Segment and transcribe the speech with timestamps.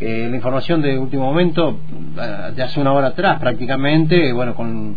[0.00, 1.80] Eh, la información de último momento,
[2.16, 4.96] eh, de hace una hora atrás prácticamente, bueno, con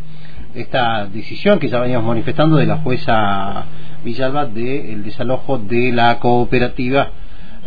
[0.53, 3.65] esta decisión que ya veníamos manifestando de la jueza
[4.03, 7.09] Villalba del desalojo de la cooperativa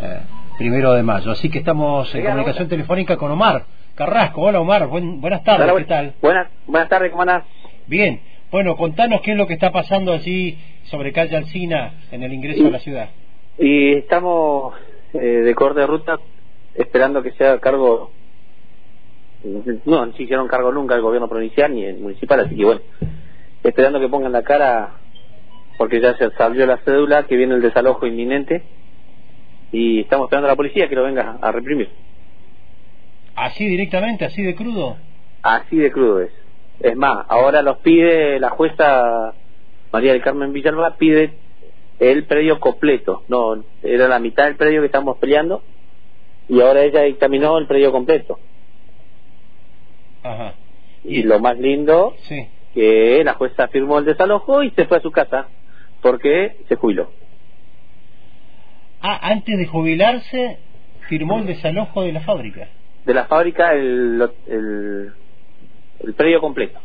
[0.00, 0.20] eh,
[0.58, 1.32] primero de mayo.
[1.32, 3.64] Así que estamos en comunicación telefónica con Omar
[3.96, 4.42] Carrasco.
[4.42, 6.14] Hola Omar, buenas tardes, ¿qué tal?
[6.22, 7.42] Buenas, buenas tardes, ¿cómo andás?
[7.88, 8.20] Bien,
[8.52, 12.68] bueno, contanos qué es lo que está pasando allí sobre calle Alcina en el ingreso
[12.68, 13.08] a la ciudad.
[13.58, 14.74] Y estamos
[15.14, 16.16] eh, de corte de ruta
[16.74, 18.10] esperando que sea cargo
[19.44, 22.80] no, no se hicieron cargo nunca el gobierno provincial ni el municipal, así que bueno,
[23.62, 24.94] esperando que pongan la cara,
[25.78, 28.62] porque ya se salió la cédula, que viene el desalojo inminente,
[29.72, 31.88] y estamos esperando a la policía que lo venga a reprimir.
[33.34, 34.96] ¿Así directamente, así de crudo?
[35.42, 36.30] Así de crudo es.
[36.80, 39.34] Es más, ahora los pide la jueza
[39.92, 41.32] María del Carmen Villalba, pide
[41.98, 43.24] el predio completo.
[43.28, 45.62] No, era la mitad del predio que estamos peleando,
[46.48, 48.38] y ahora ella dictaminó el predio completo.
[50.22, 50.54] Ajá.
[51.04, 52.48] Y lo más lindo, Sí.
[52.72, 55.48] que la jueza firmó el desalojo y se fue a su casa
[56.00, 57.10] porque se jubiló.
[59.00, 60.58] Ah, antes de jubilarse,
[61.08, 62.68] firmó el desalojo de la fábrica.
[63.04, 65.12] De la fábrica el, el,
[66.00, 66.80] el predio completo.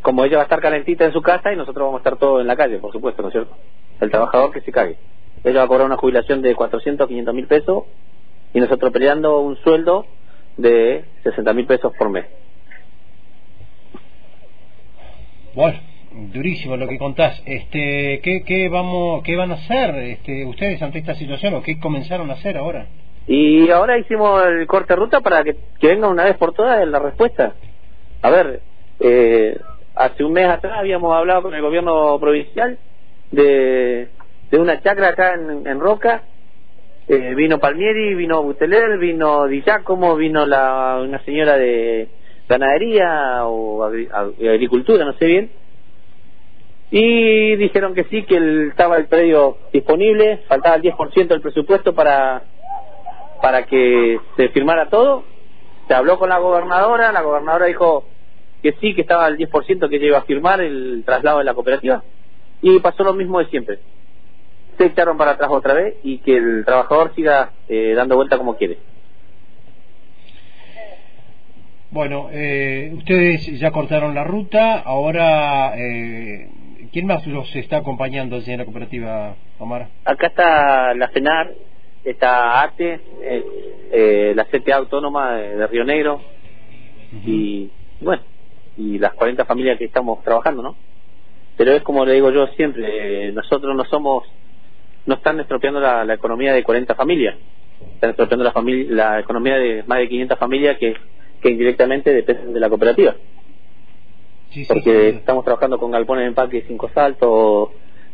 [0.00, 2.40] Como ella va a estar calentita en su casa y nosotros vamos a estar todos
[2.40, 3.54] en la calle, por supuesto, ¿no es cierto?
[4.00, 4.96] El trabajador que se cague.
[5.44, 7.84] Ella va a cobrar una jubilación de 400, 500 mil pesos
[8.54, 10.06] y nosotros peleando un sueldo
[10.56, 12.26] de 60 mil pesos por mes.
[15.54, 15.78] Bueno,
[16.32, 17.42] durísimo lo que contás.
[17.46, 21.78] Este, ¿qué, qué vamos, qué van a hacer este, ustedes ante esta situación o qué
[21.78, 22.86] comenzaron a hacer ahora?
[23.26, 26.86] Y ahora hicimos el corte de ruta para que, que venga una vez por todas
[26.86, 27.54] la respuesta.
[28.20, 28.60] A ver,
[29.00, 29.58] eh,
[29.94, 32.78] hace un mes atrás habíamos hablado con el gobierno provincial
[33.30, 34.08] de,
[34.50, 36.22] de una chacra acá en, en Roca.
[37.08, 42.08] Eh, vino Palmieri, vino Buteler, vino Di Giacomo, vino la, una señora de
[42.48, 45.52] ganadería o agri- ag- agricultura, no sé bien.
[46.90, 52.44] Y dijeron que sí, que estaba el predio disponible, faltaba el 10% del presupuesto para
[53.40, 55.24] para que se firmara todo.
[55.88, 58.04] Se habló con la gobernadora, la gobernadora dijo
[58.62, 61.54] que sí, que estaba el 10% que ella iba a firmar el traslado de la
[61.54, 62.04] cooperativa.
[62.60, 63.80] Y pasó lo mismo de siempre.
[64.78, 68.56] Se echaron para atrás otra vez y que el trabajador siga eh, dando vuelta como
[68.56, 68.78] quiere.
[71.90, 76.48] Bueno, eh, ustedes ya cortaron la ruta, ahora, eh,
[76.90, 79.88] ¿quién más los está acompañando allí en la cooperativa, Omar?
[80.06, 81.52] Acá está la CENAR,
[82.04, 83.44] está ATE, eh,
[83.92, 86.20] eh, la CTA Autónoma de, de Río Negro
[87.26, 88.22] y bueno,
[88.76, 90.76] y las 40 familias que estamos trabajando, ¿no?
[91.56, 94.24] Pero es como le digo yo siempre, eh, nosotros no somos,
[95.06, 97.36] no están estropeando la, la economía de 40 familias,
[97.94, 100.94] están estropeando la, familia, la economía de más de 500 familias que,
[101.40, 103.14] que indirectamente dependen de la cooperativa.
[104.50, 105.16] Sí, sí, Porque sí.
[105.18, 107.70] estamos trabajando con galpones de empaque Cinco Saltos,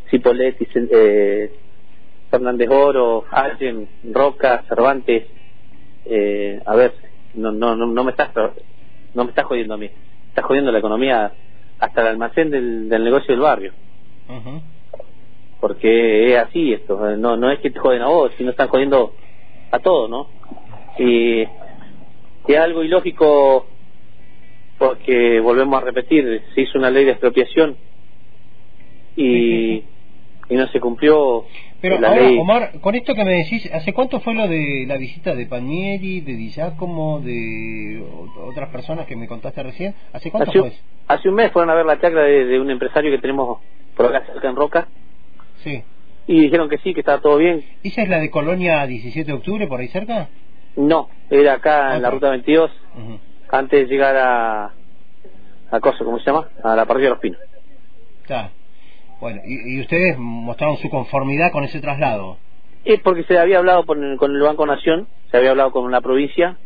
[0.09, 1.51] Cipolet, eh,
[2.31, 5.25] Fernández Oro, Allen, Roca, Cervantes.
[6.05, 6.93] Eh, a ver,
[7.33, 8.29] no, no, no, no me estás
[9.13, 9.89] no me estás jodiendo a mí,
[10.29, 11.31] estás jodiendo la economía
[11.79, 13.73] hasta el almacén del, del negocio del barrio.
[15.59, 19.13] Porque es así esto, no no es que te joden a vos, sino están jodiendo
[19.71, 20.27] a todos, ¿no?
[20.97, 23.67] Y es algo ilógico
[24.77, 27.75] porque volvemos a repetir, se hizo una ley de expropiación
[29.15, 29.83] y,
[30.49, 31.45] y no se cumplió
[31.81, 32.37] Pero la ahora, ley.
[32.39, 36.21] Omar, con esto que me decís, ¿hace cuánto fue lo de la visita de Panieri,
[36.21, 38.01] de Di Giacomo, de
[38.47, 39.93] otras personas que me contaste recién?
[40.13, 40.73] ¿Hace cuánto Hace, fue?
[41.07, 43.59] hace un mes fueron a ver la chacra de, de un empresario que tenemos
[43.97, 44.87] por acá cerca en Roca
[45.63, 45.83] Sí.
[46.27, 47.63] y dijeron que sí, que estaba todo bien.
[47.83, 50.29] ¿Esa es la de Colonia 17 de octubre, por ahí cerca?
[50.75, 53.19] No, era acá en la ruta 22, Ujú.
[53.51, 54.65] antes de llegar a,
[55.71, 56.47] a cosa, ¿cómo se llama?
[56.63, 57.39] A la parrilla de los pinos.
[58.21, 58.51] Está.
[59.19, 62.37] Bueno, y, y ustedes mostraron su conformidad con ese traslado.
[62.85, 65.91] Es porque se había hablado con el, con el Banco Nación, se había hablado con
[65.91, 66.57] la provincia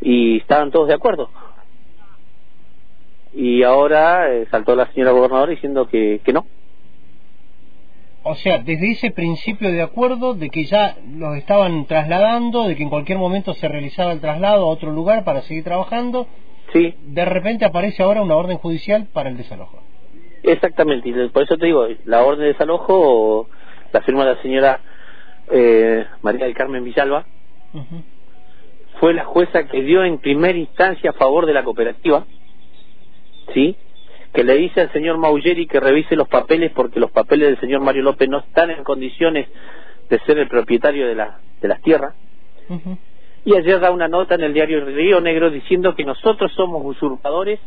[0.00, 1.30] y estaban todos de acuerdo.
[3.34, 6.46] Y ahora eh, saltó la señora gobernadora diciendo que, que no.
[8.24, 12.82] O sea, desde ese principio de acuerdo de que ya los estaban trasladando, de que
[12.82, 16.26] en cualquier momento se realizaba el traslado a otro lugar para seguir trabajando,
[16.72, 19.80] Sí, de repente aparece ahora una orden judicial para el desalojo.
[20.42, 21.08] exactamente.
[21.08, 23.48] Y por eso te digo, la orden de desalojo
[23.92, 24.80] la firma la señora
[25.52, 27.26] eh, María del Carmen Villalba.
[28.98, 32.24] Fue la jueza que dio en primera instancia a favor de la cooperativa.
[33.52, 33.76] ¿Sí?
[34.34, 37.80] Que le dice al señor Maugeri que revise los papeles porque los papeles del señor
[37.80, 39.48] Mario López no están en condiciones
[40.10, 42.14] de ser el propietario de, la, de las tierras.
[43.44, 47.60] Y ayer da una nota en el diario Río Negro diciendo que nosotros somos usurpadores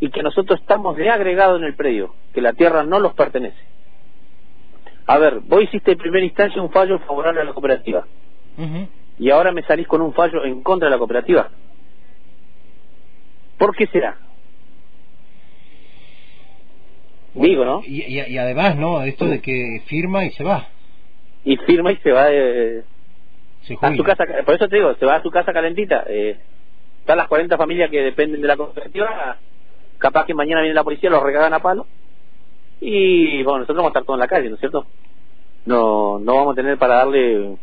[0.00, 3.56] y que nosotros estamos de agregado en el predio, que la tierra no los pertenece.
[5.06, 8.04] A ver, vos hiciste en primera instancia un fallo favorable a la cooperativa
[9.16, 11.50] y ahora me salís con un fallo en contra de la cooperativa.
[13.58, 14.23] ¿Por qué será?
[17.34, 17.82] Digo, ¿no?
[17.84, 19.02] Y, y, además, ¿no?
[19.02, 20.68] Esto de que firma y se va.
[21.44, 22.84] Y firma y se va de,
[23.80, 24.24] a su casa.
[24.44, 26.04] Por eso te digo, se va a su casa calentita.
[26.08, 26.38] Eh,
[27.00, 29.36] están las 40 familias que dependen de la cooperativa.
[29.98, 31.86] Capaz que mañana viene la policía, los recagan a palo.
[32.80, 34.86] Y bueno, nosotros vamos a estar todos en la calle, ¿no es cierto?
[35.66, 37.56] No, no vamos a tener para darle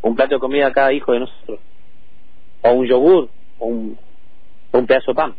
[0.00, 1.60] un plato de comida a cada hijo de nosotros.
[2.62, 3.28] O un yogur,
[3.58, 3.98] o un,
[4.70, 5.34] o un pedazo de pan.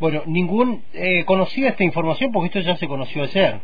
[0.00, 3.60] Bueno, ningún eh, conocía esta información porque esto ya se conoció ayer.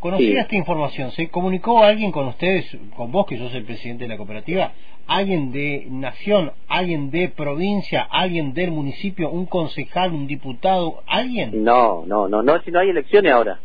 [0.00, 2.64] Conocía esta información, ¿se comunicó alguien con ustedes,
[2.96, 4.72] con vos que sos el presidente de la cooperativa?
[5.06, 11.62] ¿Alguien de nación, alguien de provincia, alguien del municipio, un concejal, un diputado, alguien?
[11.62, 13.60] No, no, no, no, si no hay elecciones ahora.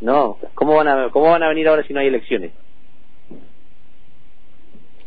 [0.00, 2.52] No, ¿cómo van a, cómo van a venir ahora si no hay elecciones?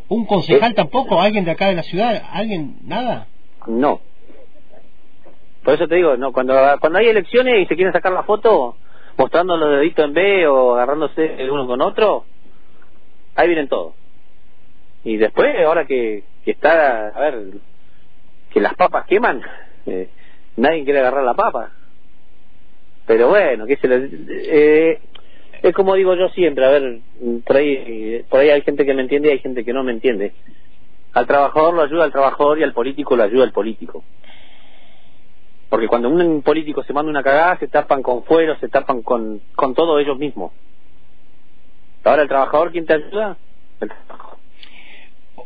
[0.10, 1.22] ¿Un concejal tampoco?
[1.22, 2.24] ¿Alguien de acá de la ciudad?
[2.34, 2.76] ¿Alguien?
[2.84, 3.28] ¿Nada?
[3.68, 4.02] No,
[5.64, 8.76] por eso te digo, no cuando cuando hay elecciones y se quieren sacar la foto
[9.18, 12.26] mostrando los deditos en B o agarrándose uno con otro,
[13.36, 13.94] ahí vienen todos.
[15.04, 17.52] Y después, ahora que, que está, a ver,
[18.52, 19.42] que las papas queman,
[19.86, 20.10] eh,
[20.56, 21.72] nadie quiere agarrar la papa.
[23.06, 25.00] Pero bueno, que se eh,
[25.62, 27.00] es como digo yo siempre, a ver,
[27.46, 29.92] por ahí, por ahí hay gente que me entiende y hay gente que no me
[29.92, 30.34] entiende.
[31.14, 34.04] Al trabajador lo ayuda el trabajador y al político lo ayuda el político.
[35.70, 39.42] Porque cuando un político se manda una cagada, se tapan con fuero, se tapan con,
[39.56, 40.52] con todo ellos mismos.
[42.04, 43.38] Ahora, ¿el trabajador quién te ayuda?
[43.80, 43.92] El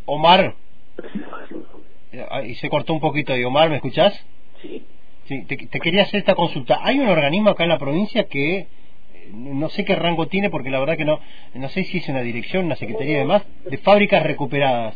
[0.06, 0.56] Omar.
[2.46, 3.44] Y se cortó un poquito ahí.
[3.44, 4.14] Omar, ¿me escuchás?
[4.62, 4.86] Sí.
[5.26, 6.80] sí te, te, quería hacer esta consulta.
[6.84, 8.68] Hay un organismo acá en la provincia que eh,
[9.34, 11.20] no sé qué rango tiene porque la verdad que no
[11.54, 14.96] no sé si es una dirección, una secretaría y demás, de fábricas recuperadas.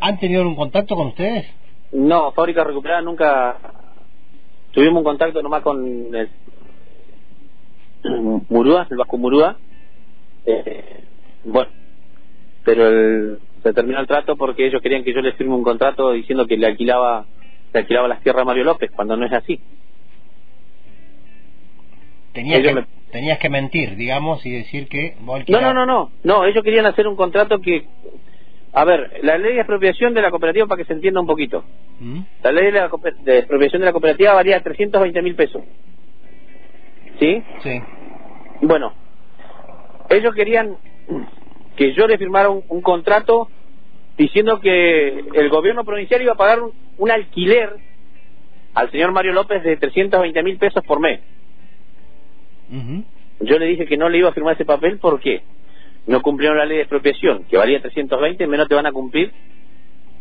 [0.00, 1.46] ¿Han tenido un contacto con ustedes?
[1.92, 3.58] No, Fábrica Recuperada nunca
[4.72, 6.28] tuvimos un contacto nomás con el
[8.48, 9.56] Murúa, el Vasco Murúa.
[10.46, 11.04] Eh,
[11.44, 11.70] bueno,
[12.64, 16.12] pero el, se terminó el trato porque ellos querían que yo les firme un contrato
[16.12, 17.26] diciendo que le alquilaba
[17.72, 19.60] le alquilaba las tierras a Mario López, cuando no es así.
[22.32, 25.16] Tenías que, tenías que mentir, digamos, y decir que...
[25.20, 27.86] no, no, no, no, no, ellos querían hacer un contrato que
[28.72, 31.64] a ver, la ley de expropiación de la cooperativa, para que se entienda un poquito.
[31.98, 32.20] ¿Mm?
[32.42, 32.90] La ley de, la,
[33.24, 35.62] de, expropiación de la cooperativa varía 320 mil pesos.
[37.18, 37.42] ¿Sí?
[37.62, 37.82] Sí.
[38.62, 38.94] Bueno,
[40.08, 40.76] ellos querían
[41.76, 43.48] que yo le firmara un, contrato
[44.16, 46.60] diciendo que el gobierno provincial iba a pagar
[46.98, 47.74] un, alquiler
[48.74, 51.20] al señor Mario López de 320 mil pesos por mes.
[53.40, 55.42] Yo le dije que no le iba a firmar ese papel, ¿por qué?
[56.06, 59.32] No cumplieron la ley de expropiación, que valía 320, menos te van a cumplir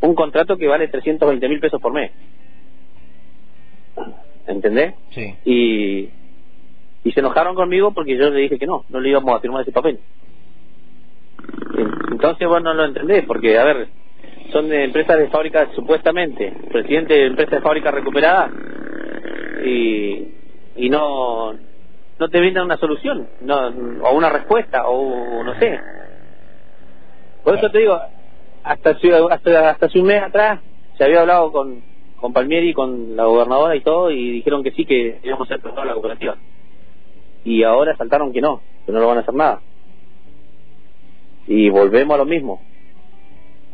[0.01, 2.11] un contrato que vale 320 mil pesos por mes.
[4.47, 4.95] ¿Entendés?
[5.11, 5.35] Sí.
[5.45, 6.09] Y,
[7.03, 9.61] y se enojaron conmigo porque yo le dije que no, no le íbamos a firmar
[9.61, 9.99] ese papel.
[12.11, 13.87] Entonces vos no lo entendés, porque, a ver,
[14.51, 18.49] son de empresas de fábrica, supuestamente, presidente de empresa de fábrica recuperada,
[19.63, 20.27] y,
[20.75, 21.53] y no
[22.19, 23.67] no te brindan una solución, no,
[24.03, 25.79] o una respuesta, o no sé.
[27.43, 27.99] Por eso te digo,
[28.63, 30.59] hasta, hasta, hasta hace un mes atrás
[30.97, 31.81] se había hablado con,
[32.17, 35.73] con Palmieri, con la gobernadora y todo, y dijeron que sí, que íbamos a hacer
[35.73, 36.35] la cooperativa.
[37.45, 39.61] Y ahora saltaron que no, que no lo van a hacer nada.
[41.47, 42.61] Y volvemos a lo mismo.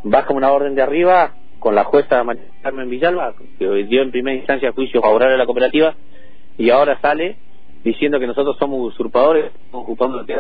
[0.04, 2.24] Baja una orden de arriba con la jueza
[2.62, 5.96] Carmen Villalba, que dio en primera instancia juicio favorable a la cooperativa,
[6.60, 7.38] y ahora sale
[7.86, 10.36] diciendo que nosotros somos usurpadores, ocupando lo que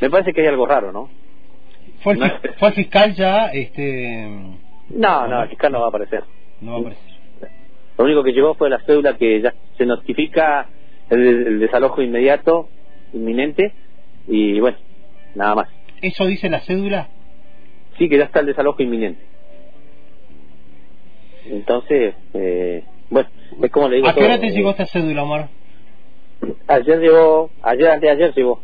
[0.00, 1.10] Me parece que hay algo raro, ¿no?
[2.02, 3.48] ¿Fue el, fiscal ya?
[3.48, 4.26] este
[4.90, 6.24] No, no, el fiscal no va a aparecer.
[6.62, 7.04] No va a aparecer.
[7.98, 10.68] Lo único que llegó fue la cédula que ya se notifica
[11.10, 12.68] el, desalojo inmediato,
[13.12, 13.72] inminente,
[14.26, 14.78] y bueno,
[15.34, 15.68] nada más.
[16.00, 17.08] ¿Eso dice la cédula?
[17.98, 19.22] Sí, que ya está el desalojo inminente.
[21.46, 23.28] Entonces, eh, bueno,
[23.62, 24.08] es como le digo.
[24.08, 25.48] ¿A qué hora te llegó esta cédula, Omar?
[26.68, 28.60] Ayer llegó, ayer, antes de ayer llegó,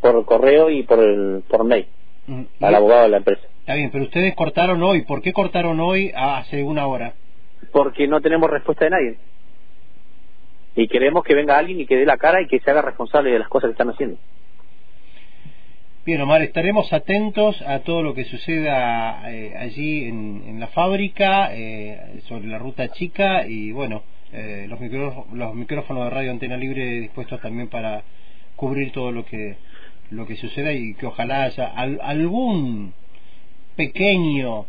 [0.00, 1.86] por correo y por el, por mail,
[2.26, 3.42] mm, al abogado de la empresa.
[3.60, 5.02] Está bien, pero ustedes cortaron hoy.
[5.02, 7.14] ¿Por qué cortaron hoy hace una hora?
[7.72, 9.18] Porque no tenemos respuesta de nadie.
[10.76, 13.30] Y queremos que venga alguien y que dé la cara y que se haga responsable
[13.30, 14.18] de las cosas que están haciendo.
[16.06, 22.20] Bien, Omar, estaremos atentos a todo lo que suceda eh, allí en, la fábrica, eh,
[22.28, 24.78] sobre la ruta chica y bueno, eh, los,
[25.32, 28.04] los micrófonos de Radio Antena Libre dispuestos también para
[28.54, 29.56] cubrir todo lo que
[30.10, 32.94] lo que suceda y que ojalá haya algún
[33.74, 34.66] pequeño,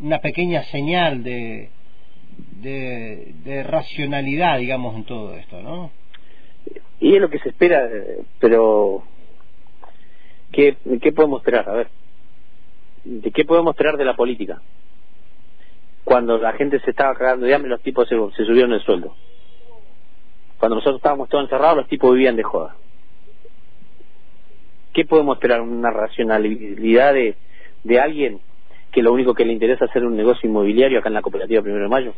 [0.00, 1.68] una pequeña señal de,
[2.62, 5.92] de, racionalidad, digamos, en todo esto, ¿no?
[6.98, 7.88] Y es lo que se espera,
[8.40, 9.04] pero
[10.52, 10.76] ¿qué,
[11.14, 11.68] podemos esperar?
[11.68, 11.88] A ver,
[13.04, 14.60] ¿de qué podemos esperar de la política?
[16.04, 19.14] Cuando la gente se estaba cagando de hambre, los tipos se, subieron el sueldo.
[20.58, 22.74] Cuando nosotros estábamos todos encerrados, los tipos vivían de joda.
[24.92, 25.60] ¿Qué podemos esperar?
[25.60, 27.36] ¿Una racionalidad de,
[27.84, 28.40] de alguien
[28.92, 31.62] que lo único que le interesa es hacer un negocio inmobiliario acá en la cooperativa
[31.62, 32.14] Primero de Mayo?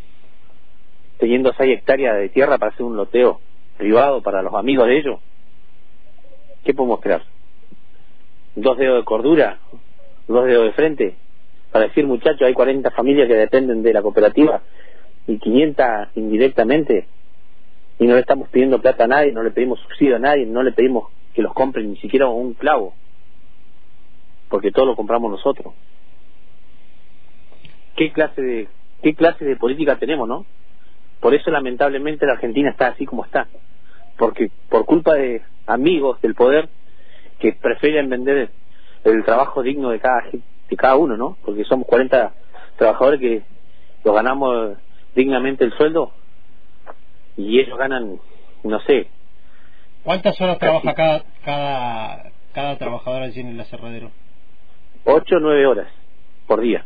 [1.19, 3.41] Teniendo seis hectáreas de tierra para hacer un loteo
[3.77, 5.21] privado para los amigos de ellos.
[6.65, 7.32] ¿Qué podemos esperar?
[8.54, 9.59] ¿Dos dedos de cordura?
[10.28, 11.16] ¿Dos dedos de frente?
[11.71, 14.62] Para decir, muchachos, hay 40 familias que dependen de la cooperativa
[15.26, 17.06] y 500 indirectamente
[17.99, 20.62] y no le estamos pidiendo plata a nadie, no le pedimos subsidio a nadie, no
[20.62, 22.94] le pedimos que los compren ni siquiera un clavo,
[24.49, 25.73] porque todo lo compramos nosotros.
[27.97, 28.68] ¿Qué clase de
[29.02, 30.47] qué clase de política tenemos, no?
[31.21, 33.47] Por eso lamentablemente la Argentina está así como está,
[34.18, 36.68] porque por culpa de amigos del poder
[37.42, 38.50] que prefieren vender
[39.04, 41.37] el, trabajo digno de cada de cada uno, ¿no?
[41.44, 42.32] Porque somos 40
[42.76, 43.42] trabajadores que
[44.04, 44.78] lo ganamos
[45.14, 46.12] dignamente el sueldo
[47.37, 48.18] y ellos ganan,
[48.62, 49.08] no sé,
[50.02, 54.11] ¿Cuántas horas trabaja cada, cada, cada trabajador allí en el aserradero?
[55.04, 55.88] Ocho o nueve horas
[56.46, 56.84] por día.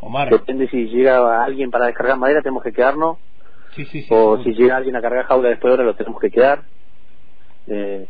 [0.00, 0.30] Omar.
[0.30, 3.18] Depende si llega alguien para descargar madera, tenemos que quedarnos.
[3.74, 6.20] Sí, sí, sí, o si llega alguien a cargar jaula después de hora, lo tenemos
[6.20, 6.62] que quedar.
[7.68, 8.06] Eh,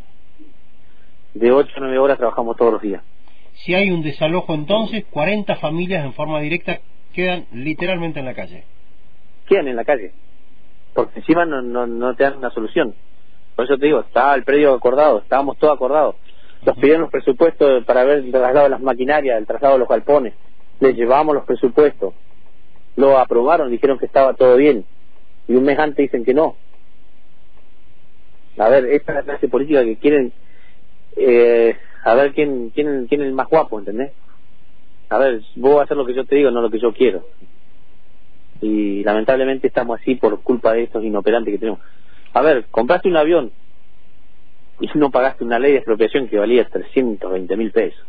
[1.34, 3.02] de ocho a nueve horas trabajamos todos los días.
[3.64, 6.80] Si hay un desalojo entonces, 40 familias en forma directa
[7.12, 8.64] quedan literalmente en la calle.
[9.46, 10.12] Quedan en la calle
[10.98, 12.92] porque encima no, no, no te dan una solución.
[13.54, 16.16] Por eso te digo, estaba el predio acordado, estábamos todos acordados.
[16.66, 19.88] Nos pidieron los presupuestos para ver el traslado de las maquinarias, el traslado de los
[19.88, 20.34] galpones.
[20.80, 22.14] Les llevamos los presupuestos.
[22.96, 24.84] Lo aprobaron, dijeron que estaba todo bien.
[25.46, 26.56] Y un mes antes dicen que no.
[28.58, 30.32] A ver, esta es la clase política que quieren...
[31.16, 34.12] Eh, a ver quién, quién, quién es el más guapo, ¿entendés?
[35.10, 36.92] A ver, vos vas a hacer lo que yo te digo, no lo que yo
[36.92, 37.24] quiero
[38.60, 41.80] y lamentablemente estamos así por culpa de estos inoperantes que tenemos.
[42.32, 43.52] A ver, compraste un avión
[44.80, 48.04] y no pagaste una ley de expropiación que valía 320 mil pesos,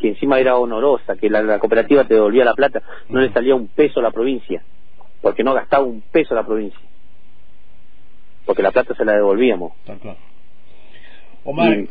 [0.00, 3.68] que encima era honorosa, que la, cooperativa te devolvía la plata, no le salía un
[3.68, 4.62] peso a la provincia,
[5.20, 6.80] porque no gastaba un peso a la provincia,
[8.44, 9.72] porque la plata se la devolvíamos.
[11.44, 11.86] Omar,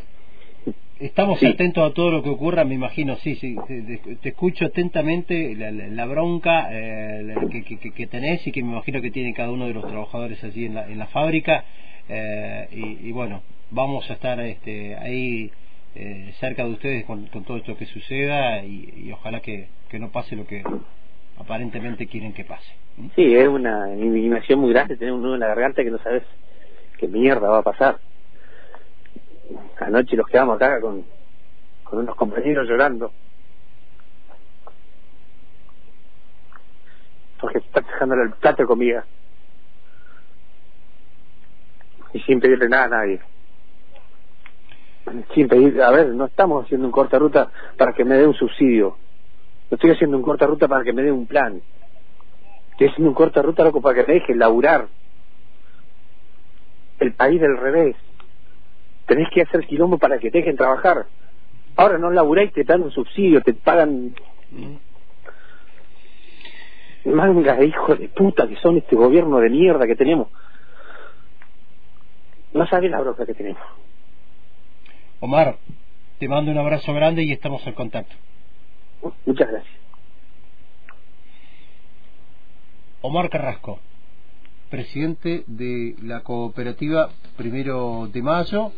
[1.00, 6.06] Estamos atentos a todo lo que ocurra, me imagino, sí, sí, te, escucho atentamente la,
[6.06, 7.34] bronca eh,
[7.96, 10.74] que, tenés y que me imagino que tiene cada uno de los trabajadores allí en
[10.74, 11.64] la, en la fábrica
[12.08, 12.68] eh,
[13.02, 15.50] y, bueno, vamos a estar este, ahí
[15.96, 19.68] eh, cerca de ustedes con, todo esto que suceda y, ojalá que,
[19.98, 20.62] no pase lo que
[21.38, 22.72] aparentemente quieren que pase.
[23.14, 26.22] Sí, es una indignación muy grande tener un nudo en la garganta que no sabes
[26.98, 27.98] qué mierda va a pasar
[29.80, 31.04] anoche los quedamos acá con,
[31.84, 33.12] con unos compañeros llorando.
[37.40, 39.04] Porque está dejándole el plato de comida.
[42.12, 43.20] Y sin pedirle nada a nadie.
[45.34, 48.34] Sin pedir, a ver, no estamos haciendo un corta ruta para que me dé un
[48.34, 48.96] subsidio.
[49.74, 51.60] No estoy haciendo un corta ruta para que me dé un plan.
[52.70, 54.86] Estoy haciendo un corta ruta, loco, para que me deje laburar.
[57.00, 57.96] El país del revés
[59.06, 61.06] tenés que hacer quilombo para que te dejen trabajar.
[61.74, 64.14] Ahora no laburáis, te dan un subsidio, te pagan
[67.04, 70.28] manga de hijos de puta que son este gobierno de mierda que tenemos.
[72.52, 73.62] No sabes la broca que tenemos.
[75.18, 75.56] Omar,
[76.20, 78.14] te mando un abrazo grande y estamos en contacto.
[79.26, 79.74] Muchas gracias.
[83.02, 83.80] Omar Carrasco,
[84.70, 88.72] presidente de la cooperativa Primero de Mayo,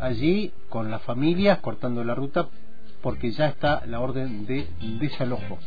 [0.00, 2.48] allí con las familias cortando la ruta
[3.02, 4.66] porque ya está la orden de
[5.00, 5.58] desalojo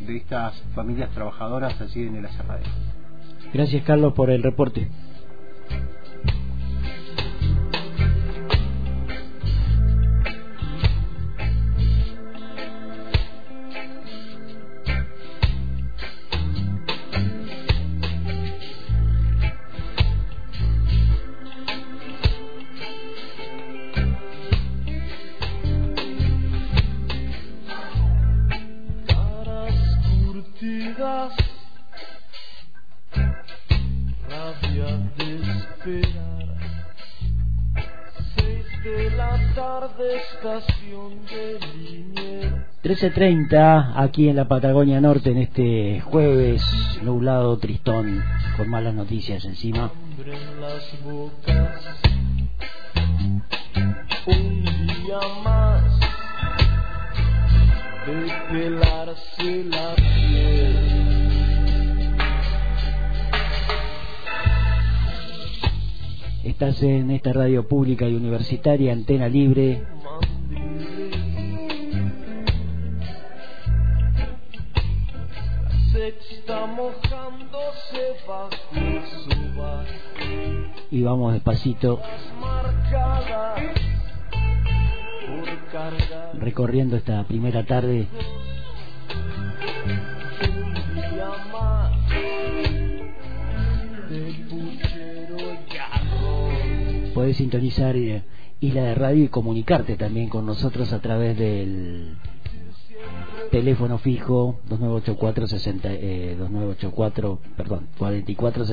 [0.00, 2.70] de estas familias trabajadoras allí en el aserradero.
[3.52, 4.88] Gracias Carlos por el reporte.
[42.86, 46.62] 13.30 aquí en la Patagonia Norte en este jueves
[47.02, 48.22] nublado tristón
[48.56, 49.90] con malas noticias encima.
[54.28, 55.82] Un día más
[58.06, 60.96] de pelarse la piel.
[66.44, 69.95] Estás en esta radio pública y universitaria, antena libre.
[80.90, 82.00] Y vamos despacito.
[86.34, 88.08] Recorriendo esta primera tarde.
[97.14, 98.22] Puedes sintonizar eh,
[98.60, 102.16] Isla de Radio y comunicarte también con nosotros a través del
[103.50, 108.64] teléfono fijo 2984 60, eh, 2984 perdón 44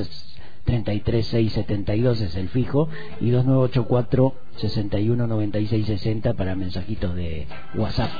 [0.64, 2.88] 33 672 es el fijo
[3.20, 8.10] y 2984 61 96 60 para mensajitos de WhatsApp.